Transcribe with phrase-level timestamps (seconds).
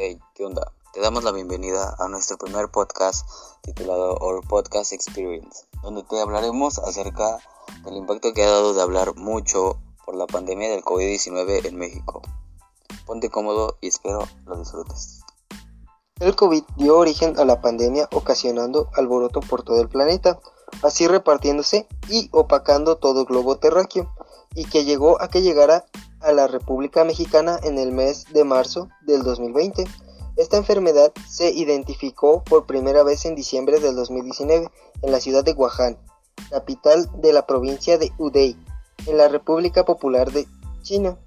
[0.00, 0.72] Hey, ¿qué onda?
[0.94, 3.28] Te damos la bienvenida a nuestro primer podcast
[3.62, 7.40] titulado Our Podcast Experience, donde te hablaremos acerca
[7.84, 9.76] del impacto que ha dado de hablar mucho
[10.06, 12.22] por la pandemia del COVID-19 en México.
[13.06, 15.22] Ponte cómodo y espero lo disfrutes.
[16.20, 20.38] El COVID dio origen a la pandemia ocasionando alboroto por todo el planeta,
[20.84, 24.08] así repartiéndose y opacando todo el globo terráqueo,
[24.54, 25.86] y que llegó a que llegara
[26.20, 29.84] a la República Mexicana en el mes de marzo del 2020.
[30.36, 34.70] Esta enfermedad se identificó por primera vez en diciembre del 2019
[35.02, 35.98] en la ciudad de Wuhan,
[36.50, 38.56] capital de la provincia de Hubei,
[39.06, 40.46] en la República Popular de
[40.82, 41.18] China,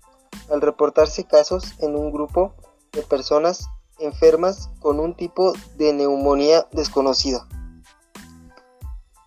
[0.50, 2.53] al reportarse casos en un grupo
[2.92, 3.67] de personas
[4.00, 7.48] enfermas con un tipo de neumonía desconocida.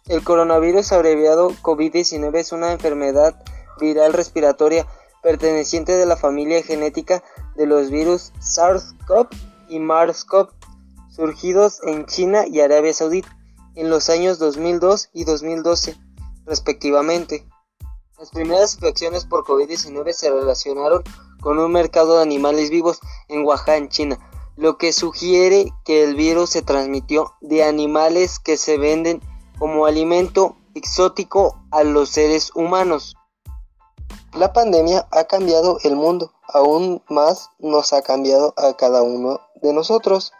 [0.06, 3.42] El coronavirus abreviado COVID-19 es una enfermedad
[3.80, 4.86] viral respiratoria
[5.24, 7.24] perteneciente de la familia genética
[7.56, 9.28] de los virus SARS-CoV
[9.70, 10.50] y MERS-CoV,
[11.08, 13.34] surgidos en China y Arabia Saudita
[13.74, 15.96] en los años 2002 y 2012,
[16.44, 17.48] respectivamente.
[18.18, 21.02] Las primeras infecciones por COVID-19 se relacionaron
[21.40, 24.18] con un mercado de animales vivos en Wuhan, China,
[24.56, 29.22] lo que sugiere que el virus se transmitió de animales que se venden
[29.58, 33.16] como alimento exótico a los seres humanos.
[34.34, 39.72] La pandemia ha cambiado el mundo, aún más nos ha cambiado a cada uno de
[39.72, 40.32] nosotros.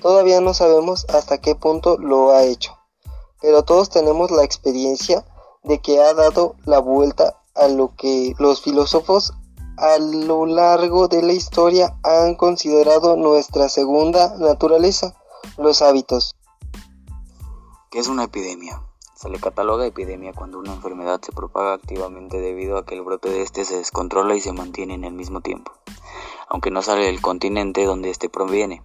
[0.00, 2.78] Todavía no sabemos hasta qué punto lo ha hecho,
[3.40, 5.24] pero todos tenemos la experiencia
[5.64, 9.32] de que ha dado la vuelta a lo que los filósofos
[9.76, 15.16] a lo largo de la historia han considerado nuestra segunda naturaleza,
[15.56, 16.36] los hábitos.
[17.90, 18.80] ¿Qué es una epidemia?
[19.20, 23.28] Se le cataloga epidemia cuando una enfermedad se propaga activamente debido a que el brote
[23.28, 25.72] de éste se descontrola y se mantiene en el mismo tiempo,
[26.48, 28.82] aunque no sale del continente donde éste proviene.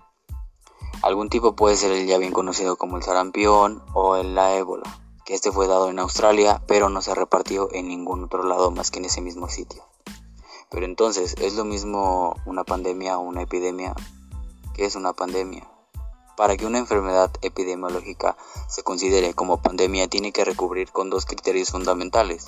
[1.02, 4.84] Algún tipo puede ser el ya bien conocido como el sarampión o el la ébola,
[5.24, 8.92] que este fue dado en Australia, pero no se repartió en ningún otro lado más
[8.92, 9.84] que en ese mismo sitio.
[10.70, 13.96] Pero entonces, ¿es lo mismo una pandemia o una epidemia?
[14.74, 15.66] ¿Qué es una pandemia?
[16.36, 18.36] Para que una enfermedad epidemiológica
[18.68, 22.48] se considere como pandemia tiene que recubrir con dos criterios fundamentales.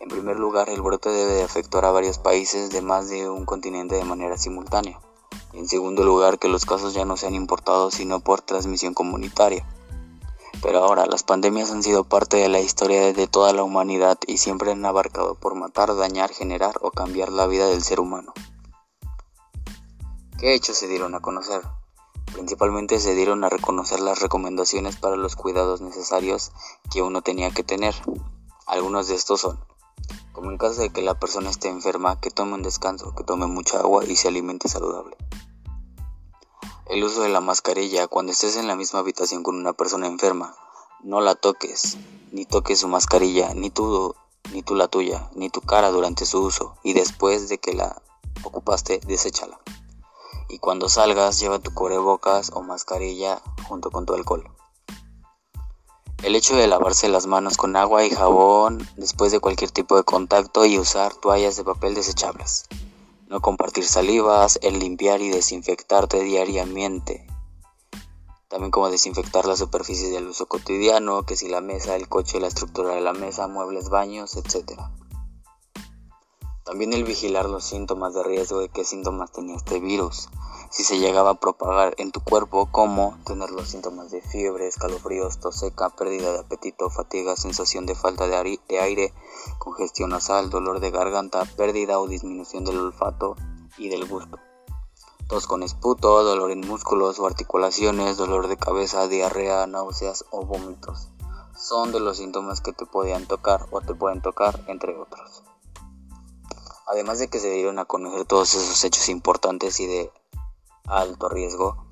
[0.00, 3.44] En primer lugar, el brote debe de afectar a varios países de más de un
[3.44, 5.00] continente de manera simultánea.
[5.52, 9.66] En segundo lugar, que los casos ya no sean importados sino por transmisión comunitaria.
[10.62, 14.38] Pero ahora, las pandemias han sido parte de la historia de toda la humanidad y
[14.38, 18.32] siempre han abarcado por matar, dañar, generar o cambiar la vida del ser humano.
[20.38, 21.62] ¿Qué hechos se dieron a conocer?
[22.34, 26.50] Principalmente se dieron a reconocer las recomendaciones para los cuidados necesarios
[26.90, 27.94] que uno tenía que tener.
[28.66, 29.64] Algunos de estos son,
[30.32, 33.46] como en caso de que la persona esté enferma, que tome un descanso, que tome
[33.46, 35.16] mucha agua y se alimente saludable.
[36.86, 40.56] El uso de la mascarilla cuando estés en la misma habitación con una persona enferma.
[41.04, 41.98] No la toques,
[42.32, 44.16] ni toques su mascarilla, ni tú,
[44.52, 48.02] ni tú la tuya, ni tu cara durante su uso y después de que la
[48.42, 49.60] ocupaste, deséchala
[50.54, 54.48] y cuando salgas lleva tu cubrebocas o mascarilla junto con tu alcohol.
[56.22, 60.04] El hecho de lavarse las manos con agua y jabón después de cualquier tipo de
[60.04, 62.66] contacto y usar toallas de papel desechables.
[63.26, 67.26] No compartir salivas, el limpiar y desinfectarte diariamente.
[68.46, 72.46] También como desinfectar las superficies del uso cotidiano, que si la mesa, el coche, la
[72.46, 74.80] estructura de la mesa, muebles, baños, etc.
[76.64, 80.30] También el vigilar los síntomas de riesgo de qué síntomas tenía este virus,
[80.70, 85.38] si se llegaba a propagar en tu cuerpo, como tener los síntomas de fiebre, escalofríos,
[85.38, 89.12] tos seca, pérdida de apetito, fatiga, sensación de falta de, aire,
[89.58, 93.36] congestión nasal, dolor de garganta, pérdida o disminución del olfato
[93.76, 94.38] y del gusto.
[95.28, 101.10] Tos con esputo, dolor en músculos o articulaciones, dolor de cabeza, diarrea, náuseas o vómitos.
[101.56, 105.44] Son de los síntomas que te podían tocar o te pueden tocar, entre otros.
[106.86, 110.12] Además de que se dieron a conocer todos esos hechos importantes y de
[110.86, 111.84] alto riesgo,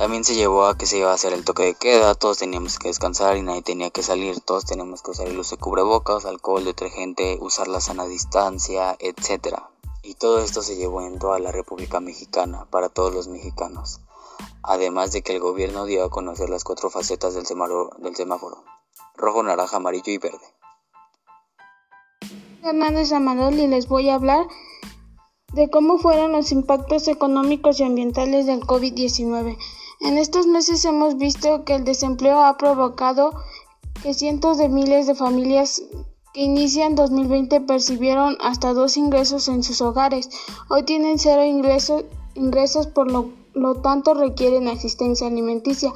[0.00, 2.78] también se llevó a que se iba a hacer el toque de queda, todos teníamos
[2.78, 6.64] que descansar y nadie tenía que salir, todos teníamos que usar el de cubrebocas, alcohol,
[6.64, 9.58] detergente, usar la sana distancia, etc.
[10.02, 14.00] Y todo esto se llevó en toda la República Mexicana, para todos los mexicanos.
[14.62, 18.64] Además de que el gobierno dio a conocer las cuatro facetas del semáforo
[19.16, 20.54] rojo, naranja, amarillo y verde.
[22.62, 24.46] Hernández Amarol y les voy a hablar
[25.52, 29.56] de cómo fueron los impactos económicos y ambientales del COVID-19.
[30.00, 33.34] En estos meses hemos visto que el desempleo ha provocado
[34.02, 35.82] que cientos de miles de familias
[36.32, 40.30] que inician 2020 percibieron hasta dos ingresos en sus hogares.
[40.68, 42.04] Hoy tienen cero ingresos
[42.34, 45.92] ingresos, por lo tanto requieren asistencia alimenticia.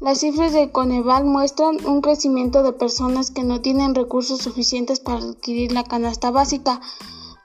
[0.00, 5.18] Las cifras de Coneval muestran un crecimiento de personas que no tienen recursos suficientes para
[5.18, 6.80] adquirir la canasta básica.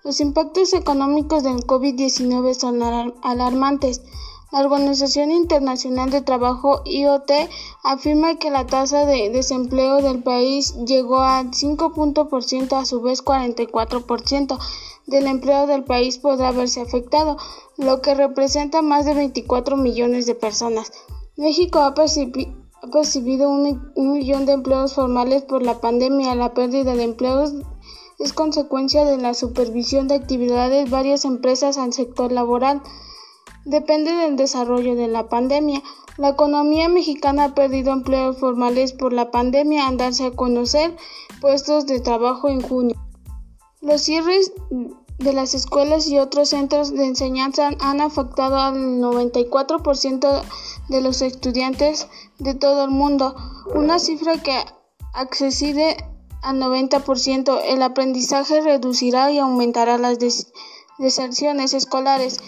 [0.04, 2.84] Los impactos económicos del COVID-19 son
[3.24, 4.04] alarmantes.
[4.52, 7.32] La Organización Internacional de Trabajo IoT
[7.82, 14.60] afirma que la tasa de desempleo del país llegó al 5%, a su vez 44%
[15.08, 17.38] del empleo del país podrá verse afectado,
[17.78, 20.92] lo que representa más de 24 millones de personas.
[21.36, 26.36] México ha, percibido un, millón de empleos formales por la pandemia.
[26.36, 27.54] La pérdida de empleos
[28.20, 32.82] es consecuencia de la supervisión de actividades varias empresas al sector laboral
[33.66, 35.82] depende del desarrollo de la pandemia.
[36.18, 40.96] La economía mexicana ha perdido empleos formales por la pandemia al darse a conocer
[41.42, 42.96] puestos de trabajo en junio.
[43.82, 44.54] Los cierres
[45.18, 50.44] de las escuelas y otros centros de enseñanza han afectado al 94%
[50.90, 52.08] de los estudiantes
[52.40, 53.36] de todo el mundo,
[53.74, 54.58] una cifra que
[55.14, 55.98] accede
[56.42, 57.62] al 90%.
[57.66, 60.18] El aprendizaje reducirá y aumentará las
[61.00, 62.40] deserciones escolares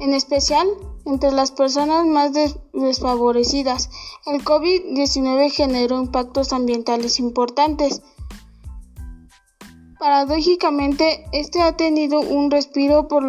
[0.00, 0.66] en especial
[1.04, 2.32] entre las personas más
[2.72, 3.90] desfavorecidas.
[4.26, 8.02] El COVID-19 generó impactos ambientales importantes.
[9.98, 13.22] Paradójicamente, este ha tenido un respiro por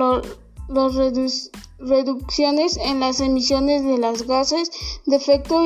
[0.67, 4.71] las reducciones en las emisiones de las gases
[5.05, 5.63] de efecto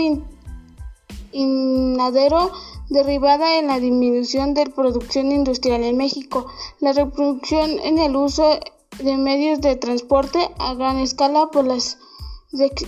[1.31, 2.51] invernadero
[2.89, 6.47] derivada en la disminución de producción industrial en México,
[6.79, 8.59] la reproducción en el uso
[8.97, 11.97] de medios de transporte a gran escala por las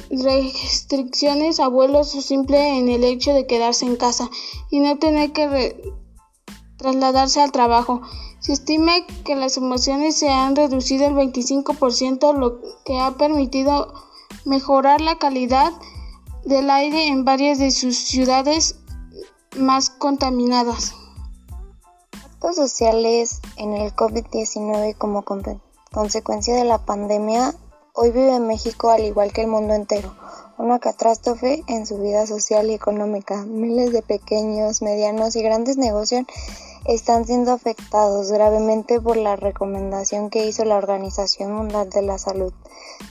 [0.10, 4.30] restricciones a vuelos o simple en el hecho de quedarse en casa
[4.72, 5.94] y no tener que
[6.78, 8.02] trasladarse al trabajo.
[8.42, 8.94] Se estima
[9.24, 13.94] que las emociones se han reducido el 25%, lo que ha permitido
[14.46, 15.72] mejorar la calidad
[16.44, 18.80] del aire en varias de sus ciudades
[19.56, 20.96] más contaminadas.
[22.26, 25.24] Actos sociales en el COVID-19 como
[25.92, 27.54] consecuencia de la pandemia,
[27.94, 30.16] hoy vive México al igual que el mundo entero,
[30.58, 33.46] una catástrofe en su vida social y económica.
[33.46, 36.26] Miles de pequeños, medianos y grandes negocios
[36.86, 42.54] están siendo afectados gravemente por la recomendación que hizo la Organización Mundial de la Salud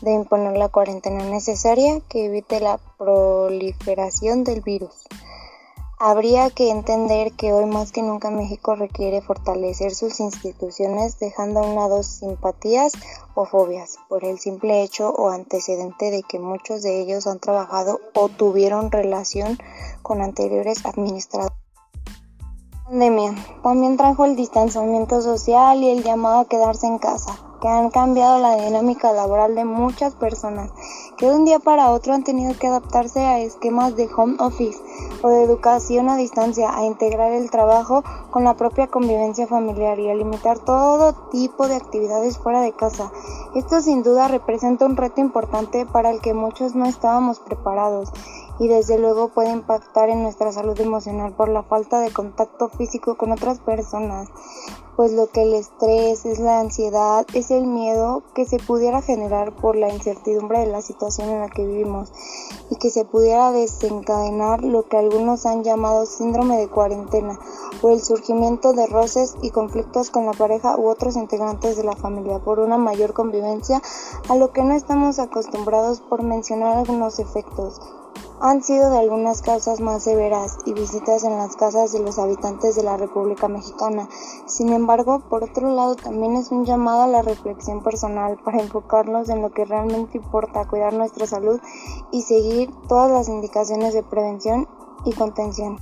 [0.02, 5.06] de imponer la cuarentena necesaria que evite la proliferación del virus.
[6.02, 11.66] Habría que entender que hoy más que nunca México requiere fortalecer sus instituciones dejando a
[11.66, 12.92] un lado simpatías
[13.34, 18.00] o fobias por el simple hecho o antecedente de que muchos de ellos han trabajado
[18.14, 19.58] o tuvieron relación
[20.02, 21.69] con anteriores administradores.
[22.90, 27.90] Pandemia también trajo el distanciamiento social y el llamado a quedarse en casa, que han
[27.90, 30.72] cambiado la dinámica laboral de muchas personas
[31.16, 34.80] que de un día para otro han tenido que adaptarse a esquemas de home office
[35.22, 38.02] o de educación a distancia, a integrar el trabajo
[38.32, 43.12] con la propia convivencia familiar y a limitar todo tipo de actividades fuera de casa.
[43.54, 48.12] Esto sin duda representa un reto importante para el que muchos no estábamos preparados
[48.60, 53.16] y desde luego puede impactar en nuestra salud emocional por la falta de contacto físico
[53.16, 54.28] con otras personas
[55.00, 59.56] pues lo que el estrés es la ansiedad, es el miedo que se pudiera generar
[59.56, 62.12] por la incertidumbre de la situación en la que vivimos
[62.68, 67.38] y que se pudiera desencadenar lo que algunos han llamado síndrome de cuarentena
[67.80, 71.96] o el surgimiento de roces y conflictos con la pareja u otros integrantes de la
[71.96, 73.80] familia por una mayor convivencia
[74.28, 77.80] a lo que no estamos acostumbrados por mencionar algunos efectos
[78.40, 82.74] han sido de algunas causas más severas y visitas en las casas de los habitantes
[82.74, 84.08] de la República Mexicana.
[84.46, 89.28] Sin embargo, por otro lado, también es un llamado a la reflexión personal para enfocarnos
[89.28, 91.60] en lo que realmente importa, cuidar nuestra salud
[92.12, 94.66] y seguir todas las indicaciones de prevención
[95.04, 95.78] y contención.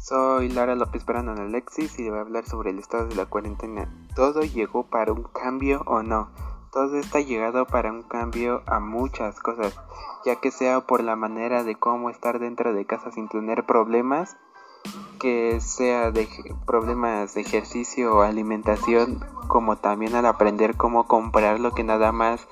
[0.00, 3.92] Soy Lara López Brandon Alexis y voy a hablar sobre el estado de la cuarentena.
[4.14, 6.30] ¿Todo llegó para un cambio o no?
[6.72, 9.74] Todo está llegado para un cambio a muchas cosas
[10.24, 14.36] ya que sea por la manera de cómo estar dentro de casa sin tener problemas,
[15.18, 16.28] que sea de
[16.66, 22.46] problemas de ejercicio o alimentación, como también al aprender cómo comprar lo que nada más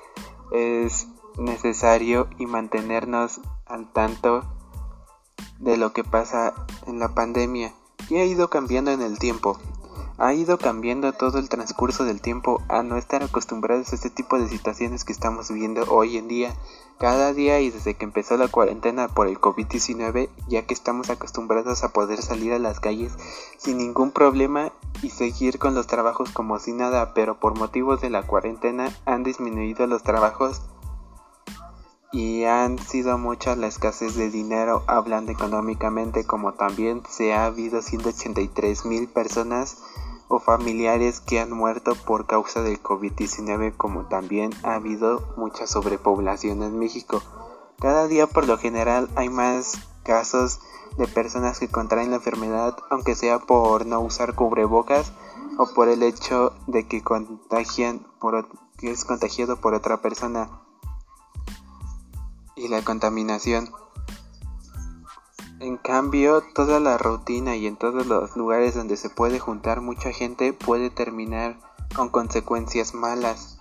[0.51, 1.07] es
[1.37, 4.43] necesario y mantenernos al tanto
[5.59, 6.53] de lo que pasa
[6.85, 7.73] en la pandemia
[8.09, 9.59] y ha ido cambiando en el tiempo.
[10.19, 14.39] Ha ido cambiando todo el transcurso del tiempo a no estar acostumbrados a este tipo
[14.39, 16.55] de situaciones que estamos viviendo hoy en día.
[16.97, 21.83] Cada día y desde que empezó la cuarentena por el COVID-19, ya que estamos acostumbrados
[21.83, 23.13] a poder salir a las calles
[23.57, 24.71] sin ningún problema
[25.03, 29.21] y seguir con los trabajos como si nada, pero por motivos de la cuarentena han
[29.21, 30.63] disminuido los trabajos
[32.11, 37.81] y han sido muchas la escasez de dinero hablando económicamente como también se ha habido
[37.81, 39.83] 183 mil personas
[40.29, 46.63] o familiares que han muerto por causa del COVID-19 como también ha habido mucha sobrepoblación
[46.63, 47.21] en México.
[47.79, 49.73] Cada día por lo general hay más
[50.03, 50.59] casos
[50.97, 55.11] de personas que contraen la enfermedad aunque sea por no usar cubrebocas
[55.57, 58.47] o por el hecho de que contagian por
[58.77, 60.66] que es contagiado por otra persona
[62.57, 63.71] y la contaminación.
[65.59, 70.11] En cambio, toda la rutina y en todos los lugares donde se puede juntar mucha
[70.11, 71.59] gente puede terminar
[71.95, 73.59] con consecuencias malas.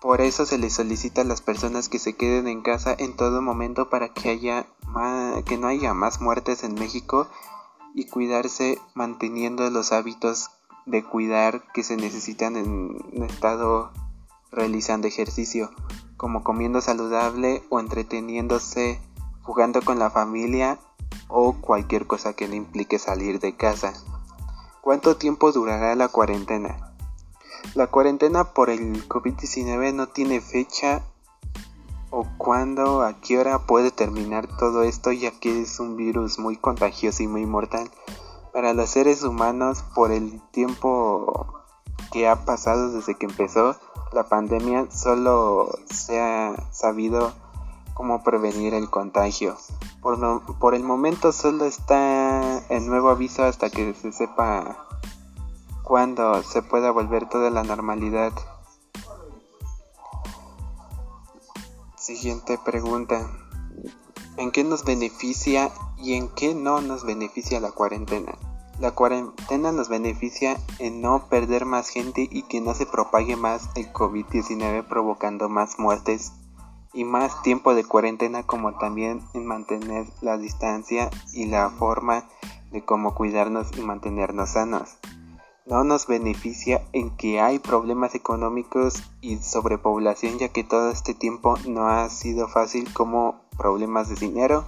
[0.00, 3.42] Por eso se les solicita a las personas que se queden en casa en todo
[3.42, 4.66] momento para que haya
[5.44, 7.28] que no haya más muertes en México
[7.94, 10.50] y cuidarse manteniendo los hábitos
[10.86, 13.92] de cuidar que se necesitan en estado
[14.50, 15.70] realizando ejercicio
[16.20, 19.00] como comiendo saludable o entreteniéndose
[19.40, 20.78] jugando con la familia
[21.28, 23.94] o cualquier cosa que le implique salir de casa.
[24.82, 26.92] ¿Cuánto tiempo durará la cuarentena?
[27.74, 31.00] La cuarentena por el COVID-19 no tiene fecha
[32.10, 36.58] o cuándo, a qué hora puede terminar todo esto ya que es un virus muy
[36.58, 37.90] contagioso y muy mortal.
[38.52, 41.62] Para los seres humanos por el tiempo
[42.12, 43.74] que ha pasado desde que empezó
[44.12, 47.32] la pandemia solo se ha sabido
[47.94, 49.56] cómo prevenir el contagio.
[50.00, 50.18] Por,
[50.58, 54.86] por el momento solo está el nuevo aviso hasta que se sepa
[55.84, 58.32] cuándo se pueda volver toda la normalidad.
[61.96, 63.30] Siguiente pregunta.
[64.36, 68.32] ¿En qué nos beneficia y en qué no nos beneficia la cuarentena?
[68.80, 73.68] La cuarentena nos beneficia en no perder más gente y que no se propague más
[73.74, 76.32] el COVID-19 provocando más muertes
[76.94, 82.24] y más tiempo de cuarentena como también en mantener la distancia y la forma
[82.72, 84.96] de cómo cuidarnos y mantenernos sanos.
[85.66, 91.58] No nos beneficia en que hay problemas económicos y sobrepoblación ya que todo este tiempo
[91.68, 94.64] no ha sido fácil como problemas de dinero,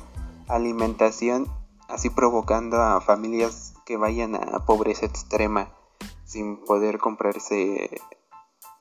[0.49, 1.47] alimentación,
[1.89, 5.73] así provocando a familias que vayan a pobreza extrema
[6.25, 8.01] sin poder comprarse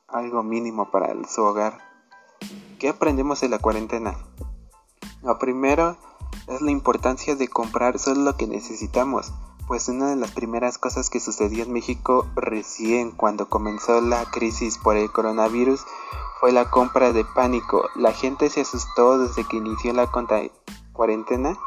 [0.08, 1.78] algo mínimo para su hogar.
[2.80, 4.18] ¿Qué aprendemos de la cuarentena?
[5.22, 5.98] Lo primero
[6.48, 9.34] es la importancia de comprar solo lo que necesitamos,
[9.68, 14.78] pues una de las primeras cosas que sucedió en México recién cuando comenzó la crisis
[14.78, 15.86] por el coronavirus
[16.40, 17.84] fue la compra de pánico.
[17.96, 20.12] La gente se asustó desde que inició la
[20.92, 21.58] cuarentena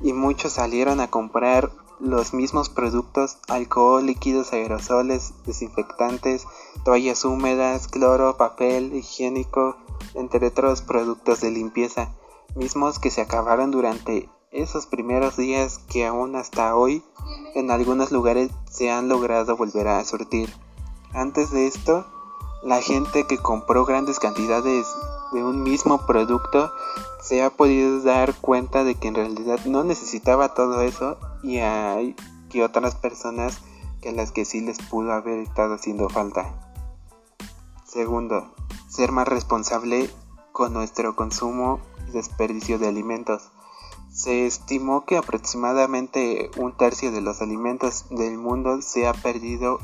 [0.00, 6.46] y muchos salieron a comprar los mismos productos, alcohol, líquidos aerosoles, desinfectantes,
[6.84, 9.76] toallas húmedas, cloro, papel higiénico,
[10.14, 12.12] entre otros productos de limpieza,
[12.54, 17.04] mismos que se acabaron durante esos primeros días que aún hasta hoy
[17.54, 20.52] en algunos lugares se han logrado volver a surtir.
[21.12, 22.06] Antes de esto,
[22.62, 24.86] la gente que compró grandes cantidades
[25.32, 26.72] de un mismo producto
[27.22, 32.16] se ha podido dar cuenta de que en realidad no necesitaba todo eso y hay
[32.50, 33.60] que otras personas
[34.00, 36.54] que a las que sí les pudo haber estado haciendo falta.
[37.84, 38.52] Segundo,
[38.88, 40.10] ser más responsable
[40.52, 43.50] con nuestro consumo y desperdicio de alimentos.
[44.12, 49.78] Se estimó que aproximadamente un tercio de los alimentos del mundo se ha perdido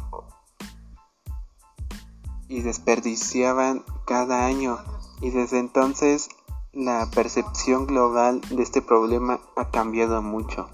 [2.49, 4.79] y desperdiciaban cada año
[5.21, 6.29] y desde entonces
[6.73, 10.69] la percepción global de este problema ha cambiado mucho.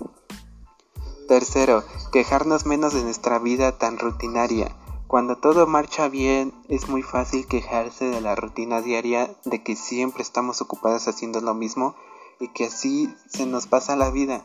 [1.28, 4.74] Tercero, quejarnos menos de nuestra vida tan rutinaria.
[5.06, 10.22] Cuando todo marcha bien, es muy fácil quejarse de la rutina diaria, de que siempre
[10.22, 11.94] estamos ocupados haciendo lo mismo
[12.40, 14.42] y que así se nos pasa la vida.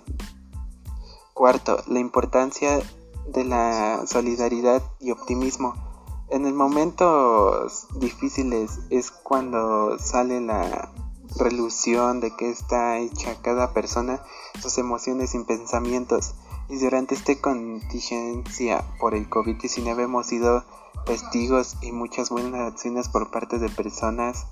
[1.33, 2.79] Cuarto, la importancia
[3.27, 5.86] de la solidaridad y optimismo.
[6.29, 10.91] En el momentos difíciles es cuando sale la
[11.37, 14.21] relución de que está hecha cada persona,
[14.61, 16.35] sus emociones y pensamientos.
[16.67, 20.65] Y durante esta contingencia por el COVID-19 hemos sido
[21.05, 24.47] testigos y muchas buenas acciones por parte de personas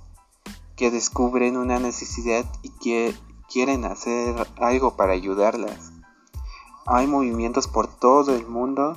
[0.77, 3.13] que descubren una necesidad y que
[3.51, 5.91] quieren hacer algo para ayudarlas.
[6.86, 8.96] Hay movimientos por todo el mundo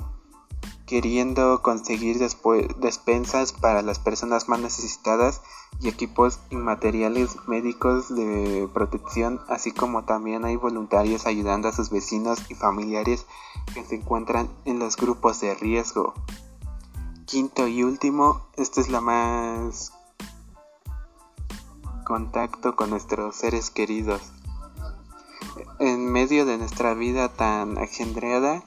[0.89, 5.43] queriendo conseguir despensas para las personas más necesitadas
[5.79, 12.39] y equipos inmateriales médicos de protección, así como también hay voluntarios ayudando a sus vecinos
[12.49, 13.27] y familiares
[13.75, 16.15] que se encuentran en los grupos de riesgo.
[17.27, 19.93] Quinto y último, esta es la más
[22.03, 24.31] contacto con nuestros seres queridos.
[25.77, 28.63] En medio de nuestra vida tan agendreada,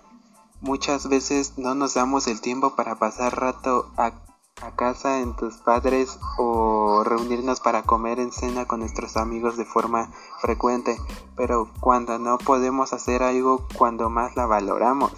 [0.63, 4.13] Muchas veces no nos damos el tiempo para pasar rato a,
[4.77, 10.13] casa en tus padres o reunirnos para comer en cena con nuestros amigos de forma
[10.41, 10.97] frecuente,
[11.37, 15.11] pero cuando no podemos hacer algo cuando más la valoramos.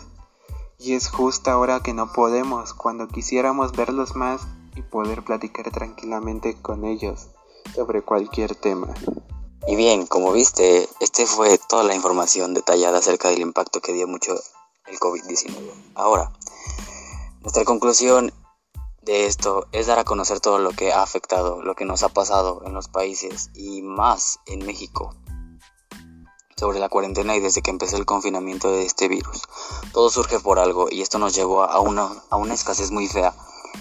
[0.78, 6.56] Y es justo ahora que no podemos, cuando quisiéramos verlos más y poder platicar tranquilamente
[6.62, 7.28] con ellos
[7.74, 8.88] sobre cualquier tema.
[9.66, 14.08] Y bien, como viste, este fue toda la información detallada acerca del impacto que dio
[14.08, 14.34] mucho
[14.86, 15.54] el COVID-19.
[15.94, 16.32] Ahora,
[17.40, 18.32] nuestra conclusión
[19.02, 22.08] de esto es dar a conocer todo lo que ha afectado, lo que nos ha
[22.08, 25.14] pasado en los países y más en México
[26.56, 29.42] sobre la cuarentena y desde que empezó el confinamiento de este virus.
[29.92, 33.34] Todo surge por algo y esto nos llevó a una, a una escasez muy fea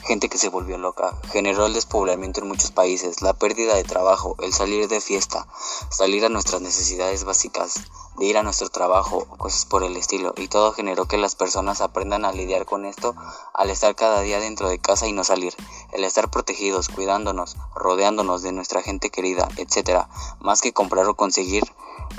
[0.03, 4.35] gente que se volvió loca, generó el despoblamiento en muchos países, la pérdida de trabajo,
[4.41, 5.47] el salir de fiesta,
[5.89, 7.75] salir a nuestras necesidades básicas,
[8.17, 11.81] de ir a nuestro trabajo, cosas por el estilo, y todo generó que las personas
[11.81, 13.15] aprendan a lidiar con esto
[13.53, 15.55] al estar cada día dentro de casa y no salir,
[15.91, 20.09] el estar protegidos, cuidándonos, rodeándonos de nuestra gente querida, etcétera,
[20.39, 21.63] más que comprar o conseguir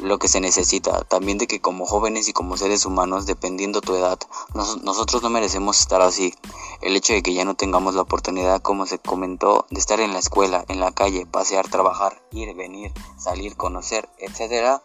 [0.03, 3.95] lo que se necesita, también de que como jóvenes y como seres humanos, dependiendo tu
[3.95, 4.19] edad,
[4.83, 6.35] nosotros no merecemos estar así.
[6.83, 10.13] El hecho de que ya no tengamos la oportunidad, como se comentó, de estar en
[10.13, 14.83] la escuela, en la calle, pasear, trabajar, ir, venir, salir, conocer, etcétera,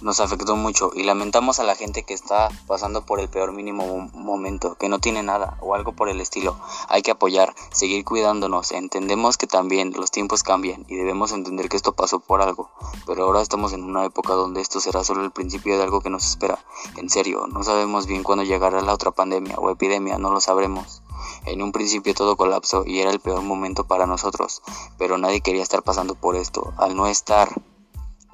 [0.00, 4.10] nos afectó mucho y lamentamos a la gente que está pasando por el peor mínimo
[4.12, 6.56] momento, que no tiene nada o algo por el estilo.
[6.88, 8.72] Hay que apoyar, seguir cuidándonos.
[8.72, 12.70] Entendemos que también los tiempos cambian y debemos entender que esto pasó por algo,
[13.06, 16.10] pero ahora estamos en una época donde esto será solo el principio de algo que
[16.10, 16.58] nos espera.
[16.96, 21.02] En serio, no sabemos bien cuándo llegará la otra pandemia o epidemia, no lo sabremos.
[21.44, 24.62] En un principio todo colapsó y era el peor momento para nosotros,
[24.98, 26.74] pero nadie quería estar pasando por esto.
[26.76, 27.48] Al no estar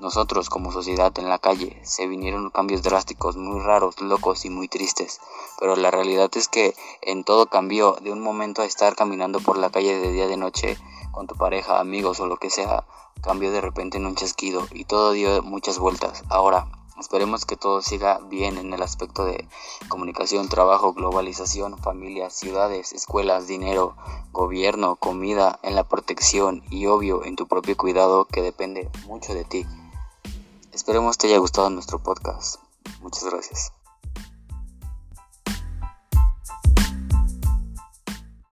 [0.02, 4.66] nosotros como sociedad en la calle se vinieron cambios drásticos, muy raros, locos y muy
[4.66, 5.20] tristes,
[5.60, 9.56] pero la realidad es que en todo cambió de un momento a estar caminando por
[9.56, 10.76] la calle de día de noche
[11.12, 12.84] con tu pareja, amigos o lo que sea,
[13.22, 16.24] cambió de repente en un chasquido y todo dio muchas vueltas.
[16.28, 16.66] Ahora,
[16.98, 19.46] esperemos que todo siga bien en el aspecto de
[19.86, 23.94] comunicación, trabajo, globalización, familias, ciudades, escuelas, dinero,
[24.32, 29.44] gobierno, comida, en la protección y obvio en tu propio cuidado que depende mucho de
[29.44, 29.64] ti.
[30.72, 32.56] Esperemos te haya gustado nuestro podcast.
[33.02, 33.72] Muchas gracias.